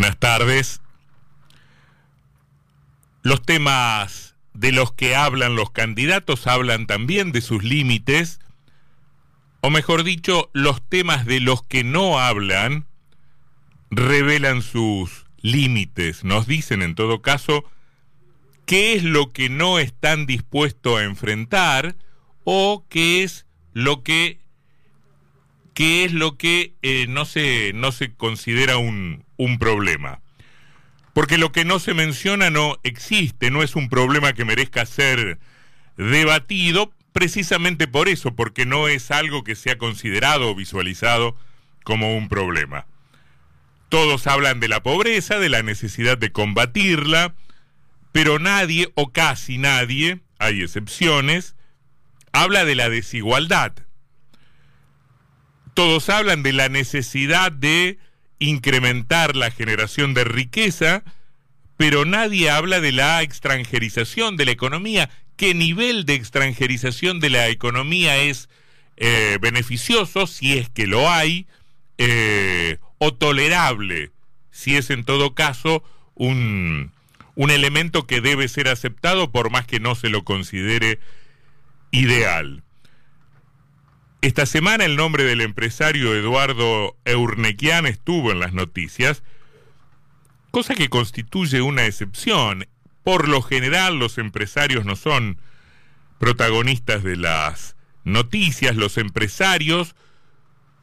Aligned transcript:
Buenas 0.00 0.18
tardes. 0.18 0.80
Los 3.20 3.42
temas 3.42 4.34
de 4.54 4.72
los 4.72 4.94
que 4.94 5.14
hablan 5.14 5.56
los 5.56 5.72
candidatos 5.72 6.46
hablan 6.46 6.86
también 6.86 7.32
de 7.32 7.42
sus 7.42 7.62
límites, 7.62 8.40
o 9.60 9.68
mejor 9.68 10.02
dicho, 10.02 10.48
los 10.54 10.80
temas 10.88 11.26
de 11.26 11.40
los 11.40 11.62
que 11.62 11.84
no 11.84 12.18
hablan 12.18 12.86
revelan 13.90 14.62
sus 14.62 15.26
límites, 15.42 16.24
nos 16.24 16.46
dicen 16.46 16.80
en 16.80 16.94
todo 16.94 17.20
caso 17.20 17.64
qué 18.64 18.94
es 18.94 19.04
lo 19.04 19.28
que 19.28 19.50
no 19.50 19.78
están 19.78 20.24
dispuestos 20.24 20.98
a 20.98 21.04
enfrentar 21.04 21.94
o 22.44 22.86
qué 22.88 23.22
es 23.22 23.44
lo 23.74 24.02
que 24.02 24.40
qué 25.80 26.04
es 26.04 26.12
lo 26.12 26.36
que 26.36 26.74
eh, 26.82 27.06
no, 27.08 27.24
se, 27.24 27.72
no 27.72 27.90
se 27.90 28.12
considera 28.12 28.76
un, 28.76 29.24
un 29.38 29.58
problema. 29.58 30.20
Porque 31.14 31.38
lo 31.38 31.52
que 31.52 31.64
no 31.64 31.78
se 31.78 31.94
menciona 31.94 32.50
no 32.50 32.78
existe, 32.82 33.50
no 33.50 33.62
es 33.62 33.74
un 33.76 33.88
problema 33.88 34.34
que 34.34 34.44
merezca 34.44 34.84
ser 34.84 35.38
debatido, 35.96 36.92
precisamente 37.14 37.88
por 37.88 38.10
eso, 38.10 38.36
porque 38.36 38.66
no 38.66 38.88
es 38.88 39.10
algo 39.10 39.42
que 39.42 39.54
sea 39.54 39.78
considerado 39.78 40.50
o 40.50 40.54
visualizado 40.54 41.34
como 41.82 42.14
un 42.14 42.28
problema. 42.28 42.84
Todos 43.88 44.26
hablan 44.26 44.60
de 44.60 44.68
la 44.68 44.82
pobreza, 44.82 45.38
de 45.38 45.48
la 45.48 45.62
necesidad 45.62 46.18
de 46.18 46.30
combatirla, 46.30 47.34
pero 48.12 48.38
nadie 48.38 48.92
o 48.96 49.12
casi 49.12 49.56
nadie, 49.56 50.20
hay 50.38 50.60
excepciones, 50.60 51.56
habla 52.32 52.66
de 52.66 52.74
la 52.74 52.90
desigualdad. 52.90 53.72
Todos 55.74 56.08
hablan 56.08 56.42
de 56.42 56.52
la 56.52 56.68
necesidad 56.68 57.52
de 57.52 57.98
incrementar 58.38 59.36
la 59.36 59.50
generación 59.50 60.14
de 60.14 60.24
riqueza, 60.24 61.04
pero 61.76 62.04
nadie 62.04 62.50
habla 62.50 62.80
de 62.80 62.92
la 62.92 63.22
extranjerización 63.22 64.36
de 64.36 64.46
la 64.46 64.50
economía. 64.50 65.10
¿Qué 65.36 65.54
nivel 65.54 66.04
de 66.04 66.14
extranjerización 66.14 67.20
de 67.20 67.30
la 67.30 67.48
economía 67.48 68.18
es 68.18 68.48
eh, 68.96 69.38
beneficioso, 69.40 70.26
si 70.26 70.58
es 70.58 70.68
que 70.68 70.86
lo 70.86 71.08
hay, 71.08 71.46
eh, 71.98 72.78
o 72.98 73.14
tolerable, 73.14 74.10
si 74.50 74.76
es 74.76 74.90
en 74.90 75.04
todo 75.04 75.34
caso 75.34 75.82
un, 76.14 76.92
un 77.34 77.50
elemento 77.50 78.06
que 78.06 78.20
debe 78.20 78.48
ser 78.48 78.68
aceptado 78.68 79.30
por 79.30 79.50
más 79.50 79.66
que 79.66 79.80
no 79.80 79.94
se 79.94 80.10
lo 80.10 80.24
considere 80.24 80.98
ideal? 81.90 82.62
Esta 84.22 84.44
semana 84.44 84.84
el 84.84 84.96
nombre 84.96 85.24
del 85.24 85.40
empresario 85.40 86.14
Eduardo 86.14 86.94
Eurnequian 87.06 87.86
estuvo 87.86 88.32
en 88.32 88.40
las 88.40 88.52
noticias, 88.52 89.22
cosa 90.50 90.74
que 90.74 90.90
constituye 90.90 91.62
una 91.62 91.86
excepción. 91.86 92.68
Por 93.02 93.28
lo 93.28 93.40
general 93.40 93.98
los 93.98 94.18
empresarios 94.18 94.84
no 94.84 94.94
son 94.94 95.38
protagonistas 96.18 97.02
de 97.02 97.16
las 97.16 97.76
noticias, 98.04 98.76
los 98.76 98.98
empresarios, 98.98 99.96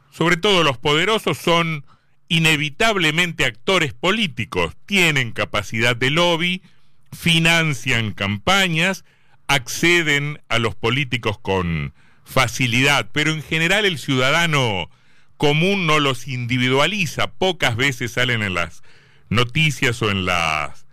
sobre 0.10 0.38
todo 0.38 0.64
los 0.64 0.80
poderosos, 0.80 1.38
son 1.38 1.86
inevitablemente 2.30 3.46
actores 3.46 3.94
políticos, 3.94 4.76
tienen 4.88 5.32
capacidad 5.32 5.96
de 5.96 6.10
lobby, 6.10 6.64
financian 7.12 8.14
campañas, 8.14 9.06
acceden 9.46 10.42
a 10.50 10.58
los 10.58 10.74
políticos 10.74 11.38
con 11.38 11.94
facilidad, 12.28 13.10
pero 13.14 13.32
en 13.32 13.42
general 13.42 13.86
el 13.86 13.98
ciudadano 13.98 14.90
común 15.38 15.88
no 15.88 16.00
los 16.00 16.28
individualiza, 16.28 17.32
pocas 17.32 17.76
veces 17.76 18.12
salen 18.12 18.44
en 18.44 18.54
las 18.54 18.84
noticias 19.30 20.02
o 20.02 20.12
en 20.12 20.26
las 20.26 20.86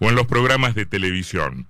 o 0.00 0.08
en 0.08 0.14
los 0.14 0.26
programas 0.26 0.74
de 0.74 0.86
televisión. 0.86 1.66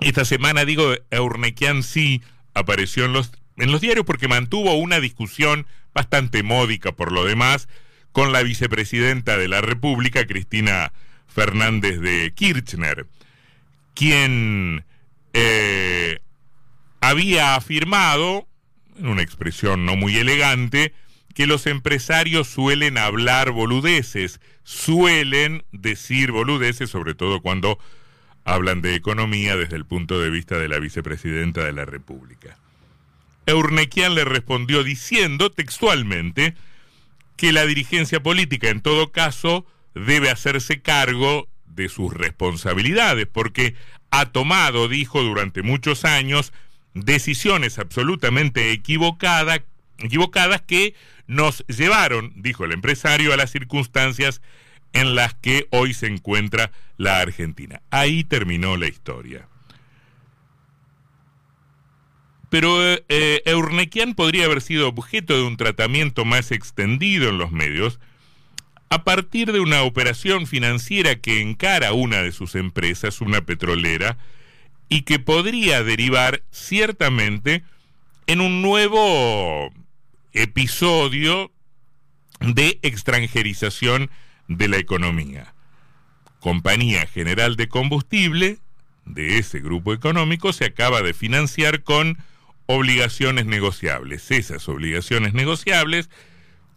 Esta 0.00 0.24
semana 0.24 0.64
digo 0.64 0.94
Eurnequian 1.10 1.82
sí 1.82 2.22
apareció 2.54 3.04
en 3.04 3.12
los 3.12 3.32
en 3.56 3.72
los 3.72 3.80
diarios 3.80 4.06
porque 4.06 4.28
mantuvo 4.28 4.74
una 4.74 5.00
discusión 5.00 5.66
bastante 5.92 6.42
módica 6.42 6.92
por 6.92 7.12
lo 7.12 7.24
demás 7.24 7.68
con 8.12 8.32
la 8.32 8.42
vicepresidenta 8.42 9.36
de 9.36 9.48
la 9.48 9.60
República, 9.60 10.26
Cristina 10.26 10.92
Fernández 11.28 12.00
de 12.00 12.32
Kirchner, 12.34 13.06
quien 13.94 14.84
eh, 15.32 16.09
había 17.10 17.56
afirmado, 17.56 18.46
en 18.96 19.08
una 19.08 19.22
expresión 19.22 19.84
no 19.84 19.96
muy 19.96 20.16
elegante, 20.16 20.94
que 21.34 21.46
los 21.46 21.66
empresarios 21.66 22.48
suelen 22.48 22.98
hablar 22.98 23.50
boludeces, 23.50 24.40
suelen 24.62 25.64
decir 25.72 26.30
boludeces, 26.30 26.90
sobre 26.90 27.14
todo 27.14 27.40
cuando 27.40 27.78
hablan 28.44 28.80
de 28.80 28.94
economía 28.94 29.56
desde 29.56 29.76
el 29.76 29.84
punto 29.84 30.20
de 30.20 30.30
vista 30.30 30.58
de 30.58 30.68
la 30.68 30.78
vicepresidenta 30.78 31.64
de 31.64 31.72
la 31.72 31.84
República. 31.84 32.56
Eurnequian 33.46 34.14
le 34.14 34.24
respondió 34.24 34.84
diciendo 34.84 35.50
textualmente 35.50 36.54
que 37.36 37.52
la 37.52 37.66
dirigencia 37.66 38.22
política 38.22 38.68
en 38.68 38.82
todo 38.82 39.10
caso 39.10 39.66
debe 39.94 40.30
hacerse 40.30 40.80
cargo 40.80 41.48
de 41.66 41.88
sus 41.88 42.12
responsabilidades, 42.12 43.26
porque 43.26 43.74
ha 44.10 44.26
tomado, 44.26 44.88
dijo, 44.88 45.22
durante 45.22 45.62
muchos 45.62 46.04
años, 46.04 46.52
decisiones 46.94 47.78
absolutamente 47.78 48.72
equivocadas, 48.72 49.60
que 50.66 50.94
nos 51.26 51.64
llevaron, 51.68 52.32
dijo 52.36 52.64
el 52.64 52.72
empresario, 52.72 53.32
a 53.32 53.36
las 53.36 53.50
circunstancias 53.50 54.40
en 54.92 55.14
las 55.14 55.34
que 55.34 55.68
hoy 55.70 55.94
se 55.94 56.06
encuentra 56.06 56.72
la 56.96 57.20
Argentina. 57.20 57.82
Ahí 57.90 58.24
terminó 58.24 58.76
la 58.76 58.88
historia. 58.88 59.46
Pero 62.48 62.82
eh, 62.82 63.42
Eurnequian 63.44 64.14
podría 64.14 64.46
haber 64.46 64.60
sido 64.60 64.88
objeto 64.88 65.36
de 65.36 65.44
un 65.44 65.56
tratamiento 65.56 66.24
más 66.24 66.50
extendido 66.50 67.28
en 67.28 67.38
los 67.38 67.52
medios 67.52 68.00
a 68.88 69.04
partir 69.04 69.52
de 69.52 69.60
una 69.60 69.82
operación 69.82 70.48
financiera 70.48 71.14
que 71.14 71.40
encara 71.40 71.92
una 71.92 72.22
de 72.22 72.32
sus 72.32 72.56
empresas, 72.56 73.20
una 73.20 73.40
petrolera, 73.42 74.18
y 74.90 75.02
que 75.02 75.18
podría 75.20 75.82
derivar 75.82 76.42
ciertamente 76.50 77.62
en 78.26 78.42
un 78.42 78.60
nuevo 78.60 79.70
episodio 80.32 81.50
de 82.40 82.78
extranjerización 82.82 84.10
de 84.48 84.68
la 84.68 84.78
economía. 84.78 85.54
Compañía 86.40 87.06
General 87.06 87.54
de 87.56 87.68
Combustible 87.68 88.58
de 89.04 89.38
ese 89.38 89.60
grupo 89.60 89.94
económico 89.94 90.52
se 90.52 90.64
acaba 90.64 91.02
de 91.02 91.14
financiar 91.14 91.84
con 91.84 92.18
obligaciones 92.66 93.46
negociables. 93.46 94.30
Esas 94.32 94.68
obligaciones 94.68 95.34
negociables, 95.34 96.10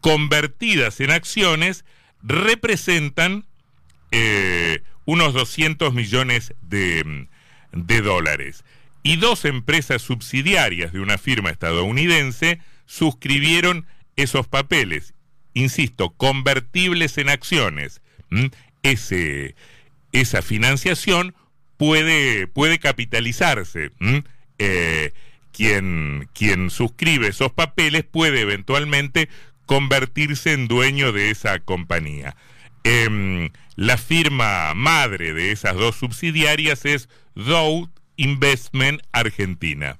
convertidas 0.01 0.99
en 0.99 1.09
acciones, 1.09 1.83
representan 2.21 3.45
eh, 4.11 4.83
unos 5.05 5.33
200 5.33 5.93
millones 5.93 6.53
de, 6.61 7.27
de 7.73 8.01
dólares. 8.01 8.63
Y 9.03 9.17
dos 9.17 9.43
empresas 9.45 10.01
subsidiarias 10.01 10.93
de 10.93 11.01
una 11.01 11.17
firma 11.17 11.49
estadounidense 11.49 12.59
suscribieron 12.85 13.85
esos 14.15 14.47
papeles, 14.47 15.13
insisto, 15.53 16.11
convertibles 16.11 17.17
en 17.17 17.29
acciones. 17.29 18.01
Ese, 18.81 19.55
esa 20.11 20.41
financiación 20.41 21.35
puede, 21.77 22.47
puede 22.47 22.79
capitalizarse. 22.79 23.91
Eh, 24.59 25.11
quien, 25.51 26.29
quien 26.33 26.69
suscribe 26.69 27.27
esos 27.27 27.51
papeles 27.51 28.03
puede 28.03 28.41
eventualmente 28.41 29.29
convertirse 29.65 30.53
en 30.53 30.67
dueño 30.67 31.11
de 31.11 31.29
esa 31.29 31.59
compañía. 31.59 32.35
Em, 32.83 33.49
la 33.75 33.97
firma 33.97 34.73
madre 34.73 35.33
de 35.33 35.51
esas 35.51 35.75
dos 35.75 35.95
subsidiarias 35.95 36.85
es 36.85 37.09
Dow 37.35 37.89
Investment 38.17 39.01
Argentina. 39.11 39.99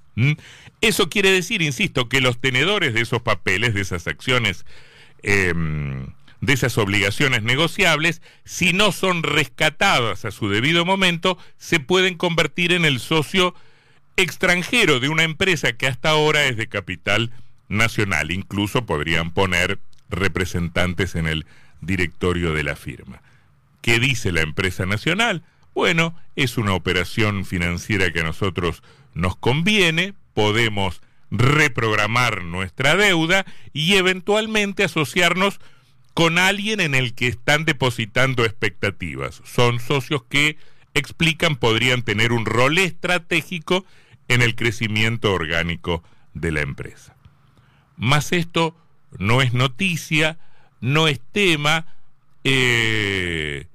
Eso 0.82 1.10
quiere 1.10 1.32
decir, 1.32 1.62
insisto, 1.62 2.08
que 2.08 2.22
los 2.22 2.40
tenedores 2.40 2.94
de 2.94 3.02
esos 3.02 3.22
papeles, 3.22 3.74
de 3.74 3.82
esas 3.82 4.06
acciones, 4.08 4.66
em, 5.24 6.08
de 6.42 6.54
esas 6.54 6.78
obligaciones 6.78 7.42
negociables, 7.42 8.22
si 8.44 8.74
no 8.74 8.92
son 8.92 9.24
rescatadas 9.24 10.26
a 10.26 10.32
su 10.32 10.50
debido 10.50 10.86
momento, 10.86 11.38
se 11.58 11.80
pueden 11.80 12.16
convertir 12.16 12.74
en 12.74 12.86
el 12.86 13.00
socio 13.00 13.56
extranjero 14.18 15.00
de 15.00 15.10
una 15.10 15.24
empresa 15.24 15.74
que 15.74 15.88
hasta 15.88 16.10
ahora 16.10 16.46
es 16.46 16.58
de 16.58 16.68
capital 16.68 17.32
nacional. 17.70 18.30
Incluso 18.32 18.86
podrían 18.86 19.32
poner 19.32 19.80
representantes 20.10 21.16
en 21.16 21.28
el 21.28 21.46
directorio 21.86 22.54
de 22.54 22.64
la 22.64 22.76
firma. 22.76 23.22
¿Qué 23.82 24.00
dice 24.00 24.32
la 24.32 24.42
empresa 24.42 24.86
nacional? 24.86 25.44
Bueno, 25.74 26.16
es 26.36 26.58
una 26.58 26.74
operación 26.74 27.46
financiera 27.46 28.12
que 28.12 28.22
a 28.22 28.24
nosotros 28.24 28.84
nos 29.14 29.36
conviene, 29.36 30.14
podemos 30.34 31.02
reprogramar 31.32 32.44
nuestra 32.44 32.96
deuda 32.96 33.46
y 33.74 33.96
eventualmente 33.96 34.84
asociarnos 34.84 35.60
con 36.14 36.38
alguien 36.38 36.80
en 36.80 36.94
el 36.94 37.16
que 37.16 37.28
están 37.28 37.66
depositando 37.66 38.46
expectativas. 38.46 39.42
Son 39.46 39.80
socios 39.80 40.24
que 40.30 40.58
explican 40.94 41.56
podrían 41.56 42.04
tener 42.04 42.32
un 42.32 42.46
rol 42.46 42.78
estratégico 42.78 43.86
en 44.28 44.42
el 44.42 44.56
crecimiento 44.56 45.34
orgánico 45.34 46.04
de 46.34 46.52
la 46.52 46.62
empresa. 46.62 47.16
Más 47.98 48.32
esto 48.32 48.78
no 49.18 49.42
es 49.42 49.54
noticia, 49.54 50.38
no 50.84 51.08
es 51.08 51.22
tema, 51.32 51.86
eh, 52.44 53.68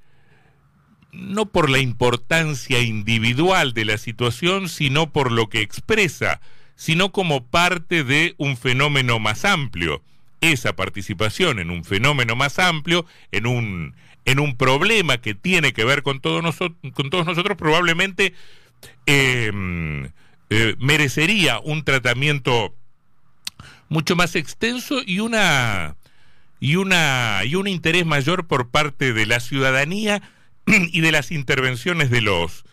no 1.10 1.46
por 1.46 1.70
la 1.70 1.78
importancia 1.78 2.81
individual 2.81 3.72
de 3.72 3.87
la 3.87 3.96
situación, 3.96 4.69
sino 4.69 5.10
por 5.10 5.32
lo 5.32 5.49
que 5.49 5.62
expresa, 5.62 6.43
sino 6.76 7.10
como 7.10 7.46
parte 7.46 8.05
de 8.05 8.34
un 8.37 8.58
fenómeno 8.58 9.19
más 9.20 9.46
amplio. 9.46 10.02
Esa 10.43 10.76
participación 10.76 11.60
en 11.60 11.70
un 11.70 11.82
fenómeno 11.82 12.37
más 12.37 12.58
amplio, 12.58 13.06
en 13.32 13.46
un, 13.46 13.94
en 14.26 14.38
un 14.38 14.58
problema 14.58 15.16
que 15.16 15.34
tiene 15.34 15.72
que 15.72 15.87
ver 15.87 16.02
con, 16.02 16.19
con 16.19 17.10
todos 17.10 17.25
nosotros, 17.25 17.56
probablemente 17.56 18.34
em, 19.06 20.10
eh, 20.50 20.76
merecería 20.78 21.58
un 21.60 21.84
tratamiento 21.84 22.75
mucho 23.88 24.14
más 24.14 24.37
extenso 24.37 25.00
y 25.06 25.20
una 25.20 25.96
y 26.60 26.76
una 26.76 27.40
y 27.44 27.55
un 27.55 27.69
interés 27.69 28.06
mayor 28.06 28.46
por 28.46 28.69
parte 28.69 29.12
de 29.12 29.26
la 29.26 29.40
ciudadanía 29.40 30.22
y 30.66 31.00
de 31.00 31.12
las 31.12 31.31
intervenciones 31.31 32.10
de 32.10 32.20
los 32.20 32.64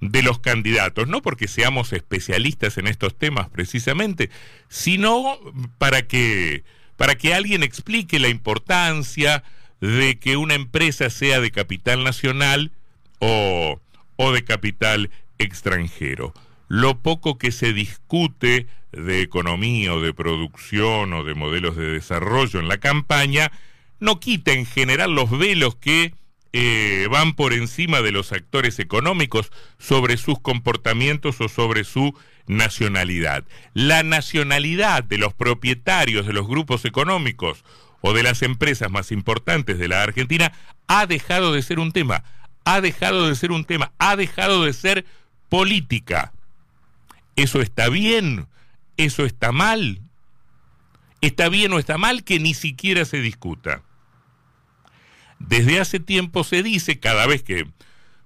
de 0.00 0.22
los 0.22 0.38
candidatos, 0.38 1.08
no 1.08 1.20
porque 1.20 1.46
seamos 1.46 1.92
especialistas 1.92 2.78
en 2.78 2.86
estos 2.86 3.18
temas 3.18 3.50
precisamente, 3.50 4.30
sino 4.68 5.38
para 5.78 6.02
que 6.02 6.64
para 6.96 7.14
que 7.14 7.34
alguien 7.34 7.62
explique 7.62 8.18
la 8.18 8.28
importancia 8.28 9.42
de 9.80 10.18
que 10.18 10.36
una 10.36 10.54
empresa 10.54 11.08
sea 11.08 11.40
de 11.40 11.50
capital 11.50 12.04
nacional 12.04 12.72
o, 13.18 13.80
o 14.16 14.32
de 14.32 14.44
capital 14.44 15.10
extranjero. 15.38 16.34
Lo 16.70 17.00
poco 17.00 17.36
que 17.36 17.50
se 17.50 17.72
discute 17.72 18.68
de 18.92 19.22
economía 19.22 19.92
o 19.92 20.00
de 20.00 20.14
producción 20.14 21.12
o 21.14 21.24
de 21.24 21.34
modelos 21.34 21.74
de 21.74 21.90
desarrollo 21.90 22.60
en 22.60 22.68
la 22.68 22.78
campaña 22.78 23.50
no 23.98 24.20
quita 24.20 24.52
en 24.52 24.66
general 24.66 25.12
los 25.12 25.36
velos 25.36 25.74
que 25.74 26.14
eh, 26.52 27.08
van 27.10 27.34
por 27.34 27.54
encima 27.54 28.02
de 28.02 28.12
los 28.12 28.30
actores 28.30 28.78
económicos 28.78 29.50
sobre 29.80 30.16
sus 30.16 30.38
comportamientos 30.38 31.40
o 31.40 31.48
sobre 31.48 31.82
su 31.82 32.16
nacionalidad. 32.46 33.42
La 33.74 34.04
nacionalidad 34.04 35.02
de 35.02 35.18
los 35.18 35.34
propietarios 35.34 36.24
de 36.24 36.34
los 36.34 36.46
grupos 36.46 36.84
económicos 36.84 37.64
o 38.00 38.12
de 38.12 38.22
las 38.22 38.42
empresas 38.42 38.92
más 38.92 39.10
importantes 39.10 39.76
de 39.80 39.88
la 39.88 40.04
Argentina 40.04 40.52
ha 40.86 41.06
dejado 41.06 41.52
de 41.52 41.62
ser 41.62 41.80
un 41.80 41.90
tema, 41.90 42.22
ha 42.64 42.80
dejado 42.80 43.28
de 43.28 43.34
ser 43.34 43.50
un 43.50 43.64
tema, 43.64 43.90
ha 43.98 44.14
dejado 44.14 44.64
de 44.64 44.72
ser 44.72 45.04
política. 45.48 46.32
¿Eso 47.36 47.60
está 47.60 47.88
bien? 47.88 48.46
¿Eso 48.96 49.24
está 49.24 49.52
mal? 49.52 50.00
¿Está 51.20 51.48
bien 51.48 51.72
o 51.72 51.78
está 51.78 51.98
mal 51.98 52.24
que 52.24 52.38
ni 52.38 52.54
siquiera 52.54 53.04
se 53.04 53.20
discuta? 53.20 53.82
Desde 55.38 55.80
hace 55.80 56.00
tiempo 56.00 56.44
se 56.44 56.62
dice, 56.62 57.00
cada 57.00 57.26
vez 57.26 57.42
que 57.42 57.66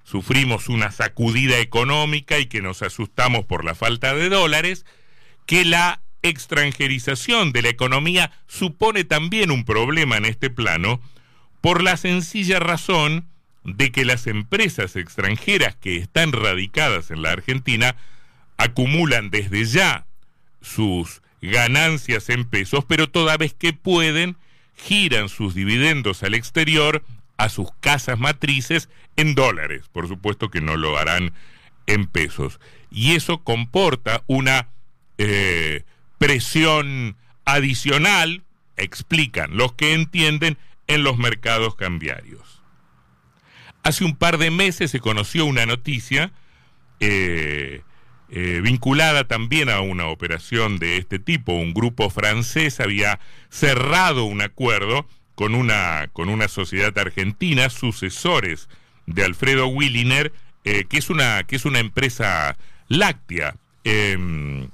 sufrimos 0.04 0.68
una 0.68 0.90
sacudida 0.90 1.58
económica 1.58 2.38
y 2.38 2.46
que 2.46 2.60
nos 2.60 2.82
asustamos 2.82 3.44
por 3.44 3.64
la 3.64 3.74
falta 3.74 4.14
de 4.14 4.28
dólares, 4.28 4.84
que 5.46 5.64
la 5.64 6.02
extranjerización 6.22 7.52
de 7.52 7.62
la 7.62 7.68
economía 7.68 8.32
supone 8.46 9.04
también 9.04 9.50
un 9.50 9.64
problema 9.64 10.16
en 10.16 10.24
este 10.24 10.50
plano 10.50 11.00
por 11.60 11.82
la 11.82 11.96
sencilla 11.96 12.60
razón 12.60 13.28
de 13.64 13.90
que 13.92 14.04
las 14.04 14.26
empresas 14.26 14.96
extranjeras 14.96 15.74
que 15.76 15.96
están 15.96 16.32
radicadas 16.32 17.10
en 17.10 17.22
la 17.22 17.32
Argentina 17.32 17.96
acumulan 18.64 19.30
desde 19.30 19.64
ya 19.64 20.06
sus 20.60 21.22
ganancias 21.42 22.30
en 22.30 22.44
pesos, 22.44 22.84
pero 22.86 23.08
toda 23.08 23.36
vez 23.36 23.54
que 23.54 23.72
pueden 23.72 24.36
giran 24.74 25.28
sus 25.28 25.54
dividendos 25.54 26.22
al 26.22 26.34
exterior 26.34 27.04
a 27.36 27.48
sus 27.48 27.68
casas 27.80 28.18
matrices 28.18 28.88
en 29.16 29.34
dólares. 29.34 29.84
Por 29.92 30.08
supuesto 30.08 30.50
que 30.50 30.60
no 30.60 30.76
lo 30.76 30.96
harán 30.96 31.32
en 31.86 32.06
pesos. 32.06 32.60
Y 32.90 33.14
eso 33.14 33.42
comporta 33.42 34.22
una 34.26 34.68
eh, 35.18 35.84
presión 36.18 37.16
adicional, 37.44 38.42
explican 38.76 39.56
los 39.56 39.74
que 39.74 39.94
entienden, 39.94 40.56
en 40.86 41.02
los 41.02 41.16
mercados 41.16 41.76
cambiarios. 41.76 42.62
Hace 43.82 44.04
un 44.04 44.16
par 44.16 44.36
de 44.36 44.50
meses 44.50 44.90
se 44.90 45.00
conoció 45.00 45.46
una 45.46 45.64
noticia 45.64 46.32
eh, 47.00 47.82
eh, 48.30 48.60
vinculada 48.62 49.24
también 49.28 49.68
a 49.68 49.80
una 49.80 50.06
operación 50.06 50.78
de 50.78 50.96
este 50.96 51.18
tipo. 51.18 51.52
Un 51.52 51.74
grupo 51.74 52.10
francés 52.10 52.80
había 52.80 53.20
cerrado 53.50 54.24
un 54.24 54.40
acuerdo 54.40 55.06
con 55.34 55.54
una, 55.54 56.08
con 56.12 56.28
una 56.28 56.48
sociedad 56.48 56.96
argentina, 56.98 57.68
sucesores 57.70 58.68
de 59.06 59.24
Alfredo 59.24 59.66
Williner, 59.66 60.32
eh, 60.64 60.84
que, 60.88 60.98
es 60.98 61.10
una, 61.10 61.44
que 61.44 61.56
es 61.56 61.64
una 61.64 61.78
empresa 61.78 62.56
láctea, 62.88 63.56
em, 63.84 64.68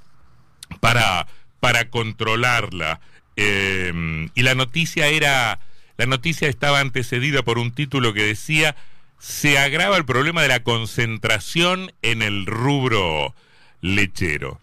para, 0.79 1.27
para 1.59 1.89
controlarla. 1.89 3.01
Em, 3.35 4.29
y 4.35 4.43
la 4.43 4.55
noticia 4.55 5.07
era, 5.07 5.59
la 5.97 6.05
noticia 6.05 6.47
estaba 6.47 6.79
antecedida 6.79 7.43
por 7.43 7.57
un 7.57 7.71
título 7.71 8.13
que 8.13 8.23
decía 8.23 8.75
se 9.21 9.59
agrava 9.59 9.97
el 9.97 10.05
problema 10.05 10.41
de 10.41 10.47
la 10.47 10.63
concentración 10.63 11.93
en 12.01 12.23
el 12.23 12.47
rubro 12.47 13.35
lechero. 13.79 14.59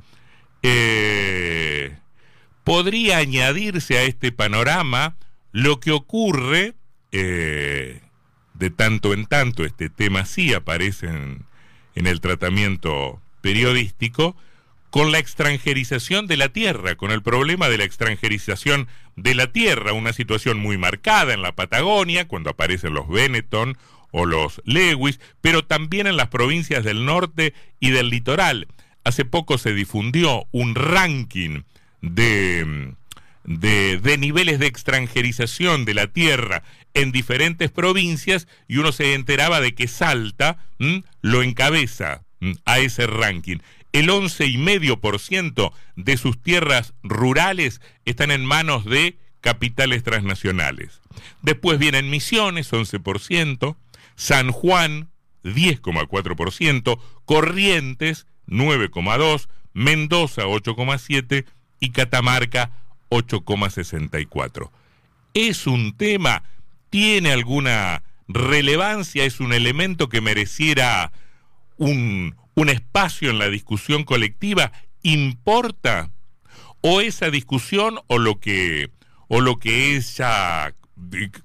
Eh, 0.65 1.97
podría 2.65 3.19
añadirse 3.19 3.99
a 3.99 4.03
este 4.03 4.33
panorama 4.33 5.17
lo 5.53 5.79
que 5.79 5.93
ocurre, 5.93 6.75
eh, 7.13 8.01
de 8.55 8.71
tanto 8.71 9.15
en 9.15 9.27
tanto, 9.27 9.65
este 9.65 9.91
tema 9.91 10.27
sí 10.27 10.53
aparece 10.53 11.07
en, 11.07 11.47
en 11.95 12.09
el 12.09 12.21
tratamiento 12.21 13.23
periodístico, 13.41 14.37
con 14.91 15.13
la 15.13 15.21
extranjerización 15.21 16.27
de 16.27 16.37
la 16.37 16.49
tierra, 16.49 16.97
con 16.97 17.13
el 17.13 17.23
problema 17.23 17.69
de 17.69 17.79
la 17.79 17.85
extranjerización 17.85 18.89
de 19.15 19.37
la 19.37 19.53
tierra, 19.53 19.93
una 19.93 20.13
situación 20.13 20.59
muy 20.59 20.79
marcada 20.79 21.33
en 21.33 21.43
la 21.43 21.53
Patagonia, 21.53 22.27
cuando 22.27 22.51
aparecen 22.51 22.95
los 22.95 23.07
Benetton 23.07 23.79
o 24.11 24.27
los 24.27 24.61
Lewis, 24.65 25.21
pero 25.41 25.65
también 25.65 26.07
en 26.07 26.17
las 26.17 26.29
provincias 26.29 26.85
del 26.85 27.05
norte 27.05 27.55
y 27.81 27.91
del 27.91 28.11
litoral. 28.11 28.69
Hace 29.05 29.25
poco 29.25 29.59
se 29.59 29.75
difundió 29.75 30.47
un 30.53 30.75
ranking 30.75 31.63
de, 32.01 32.95
de, 33.45 34.19
niveles 34.19 34.59
de 34.59 34.67
extranjerización 34.67 35.85
de 35.85 35.95
la 35.95 36.07
tierra 36.09 36.63
en 36.95 37.13
diferentes 37.13 37.71
provincias 37.71 38.49
y 38.67 38.79
uno 38.79 38.93
se 38.93 39.15
enteraba 39.15 39.61
de 39.61 39.75
que 39.75 39.89
Salta 39.89 40.59
lo 41.23 41.43
encabeza 41.43 42.25
a 42.65 42.79
ese 42.79 43.07
ranking. 43.07 43.59
El 43.93 44.11
11,5% 44.11 45.73
de 45.97 46.17
sus 46.17 46.43
tierras 46.43 46.93
rurales 47.03 47.81
están 48.05 48.31
en 48.31 48.45
manos 48.45 48.85
de 48.85 49.17
capitales 49.41 50.03
transnacionales. 50.03 51.01
Después 51.43 51.79
vienen 51.79 52.11
Misiones, 52.11 52.73
11%, 52.73 53.77
San 54.19 54.51
Juan, 54.51 55.11
10,4%, 55.45 56.99
Corrientes, 57.25 58.27
9,2%, 58.49 59.49
Mendoza, 59.75 60.43
8,7% 60.43 61.47
y 61.79 61.91
Catamarca, 61.91 62.73
8,64%. 63.11 64.71
¿Es 65.35 65.69
un 65.69 65.97
tema? 65.97 66.43
¿Tiene 66.91 67.31
alguna 67.31 68.03
relevancia? 68.27 69.23
¿Es 69.23 69.39
un 69.39 69.53
elemento 69.53 70.09
que 70.09 70.21
mereciera 70.21 71.13
un, 71.77 72.35
un 72.55 72.69
espacio 72.71 73.31
en 73.31 73.39
la 73.39 73.49
discusión 73.49 74.03
colectiva? 74.03 74.73
¿Importa? 75.03 76.11
¿O 76.81 77.01
esa 77.01 77.31
discusión 77.31 78.01
o 78.09 78.19
lo 78.19 78.41
que, 78.41 78.91
o 79.29 79.41
lo 79.41 79.61
que 79.61 79.95
ella 79.97 80.75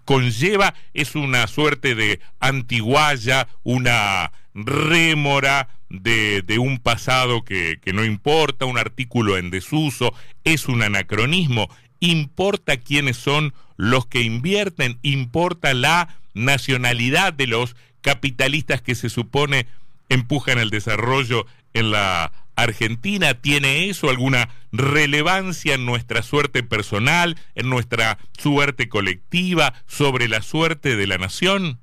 conlleva 0.05 0.73
es 0.93 1.15
una 1.15 1.47
suerte 1.47 1.95
de 1.95 2.19
antiguaya, 2.39 3.47
una 3.63 4.31
rémora 4.53 5.69
de, 5.89 6.57
un 6.59 6.79
pasado 6.79 7.43
que, 7.43 7.79
que, 7.81 7.93
no 7.93 8.03
importa, 8.03 8.65
un 8.65 8.77
artículo 8.77 9.37
en 9.37 9.51
desuso, 9.51 10.13
es 10.43 10.67
un 10.67 10.81
anacronismo, 10.81 11.69
importa 11.99 12.77
quiénes 12.77 13.17
son 13.17 13.53
los 13.77 14.05
que 14.05 14.21
invierten, 14.21 14.99
importa 15.01 15.73
la 15.73 16.15
nacionalidad 16.33 17.33
de 17.33 17.47
los 17.47 17.75
capitalistas 18.01 18.81
que 18.81 18.95
se 18.95 19.09
supone 19.09 19.67
empujan 20.13 20.59
el 20.59 20.69
desarrollo 20.69 21.45
en 21.73 21.91
la 21.91 22.31
Argentina? 22.55 23.33
¿Tiene 23.33 23.89
eso 23.89 24.09
alguna 24.09 24.49
relevancia 24.71 25.75
en 25.75 25.85
nuestra 25.85 26.21
suerte 26.21 26.63
personal, 26.63 27.37
en 27.55 27.69
nuestra 27.69 28.19
suerte 28.37 28.89
colectiva, 28.89 29.73
sobre 29.87 30.27
la 30.27 30.41
suerte 30.41 30.95
de 30.95 31.07
la 31.07 31.17
nación? 31.17 31.79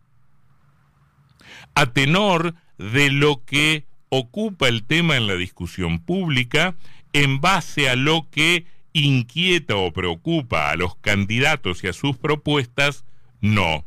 A 1.75 1.87
tenor 1.87 2.55
de 2.79 3.11
lo 3.11 3.45
que 3.45 3.85
ocupa 4.09 4.69
el 4.69 4.85
tema 4.85 5.17
en 5.17 5.27
la 5.27 5.35
discusión 5.35 6.01
pública, 6.01 6.75
en 7.13 7.41
base 7.41 7.89
a 7.89 7.97
lo 7.97 8.29
que 8.31 8.67
inquieta 8.93 9.77
o 9.77 9.93
preocupa 9.93 10.71
a 10.71 10.77
los 10.77 10.97
candidatos 10.97 11.85
y 11.85 11.89
a 11.89 11.93
sus 11.93 12.17
propuestas, 12.17 13.05
no. 13.41 13.85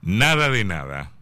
Nada 0.00 0.48
de 0.50 0.64
nada. 0.64 1.12